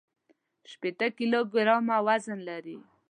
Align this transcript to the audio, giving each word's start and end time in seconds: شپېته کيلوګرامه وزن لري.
شپېته 0.71 1.07
کيلوګرامه 1.17 1.97
وزن 2.07 2.39
لري. 2.49 2.77